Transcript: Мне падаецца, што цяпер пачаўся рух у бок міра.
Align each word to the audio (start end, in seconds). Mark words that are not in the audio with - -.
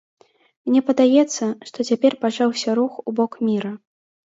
Мне 0.69 0.81
падаецца, 0.87 1.51
што 1.69 1.87
цяпер 1.91 2.17
пачаўся 2.25 2.69
рух 2.83 2.99
у 3.07 3.17
бок 3.23 3.31
міра. 3.47 3.71